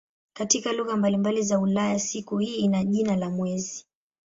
[0.33, 3.85] Katika lugha mbalimbali za Ulaya siku hii ina jina la "mwezi".